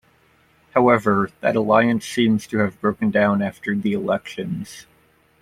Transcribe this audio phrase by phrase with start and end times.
[0.71, 4.87] However, that alliance seems to have broken down after the elections.